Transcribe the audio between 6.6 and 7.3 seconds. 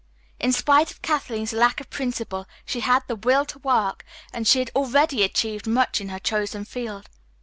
field.